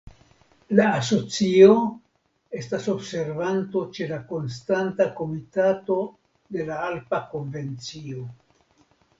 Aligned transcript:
La 0.77 0.85
asocio 0.99 1.73
estas 2.61 2.87
observanto 2.95 3.83
ĉe 3.97 4.07
la 4.13 4.19
Konstanta 4.33 5.07
Komitato 5.21 5.99
de 6.57 6.67
la 6.71 6.83
Alpa 6.91 7.21
Konvencio. 7.37 8.27